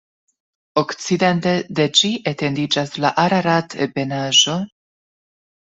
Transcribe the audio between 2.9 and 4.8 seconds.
la Ararat-ebenaĵo.